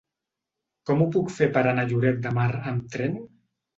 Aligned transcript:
Com 0.89 1.03
ho 1.03 1.07
puc 1.15 1.29
fer 1.35 1.49
per 1.57 1.63
anar 1.73 1.85
a 1.85 1.91
Lloret 1.93 2.21
de 2.25 2.33
Mar 2.39 2.49
amb 2.73 2.93
tren? 2.97 3.21